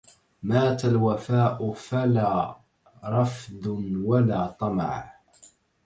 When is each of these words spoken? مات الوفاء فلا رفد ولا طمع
مات 0.43 0.85
الوفاء 0.85 1.73
فلا 1.73 2.57
رفد 3.03 3.67
ولا 4.05 4.47
طمع 4.47 5.13